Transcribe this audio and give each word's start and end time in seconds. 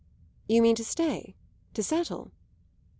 You 0.47 0.63
mean 0.63 0.73
to 0.77 0.83
stay 0.83 1.35
to 1.75 1.83
settle? 1.83 2.31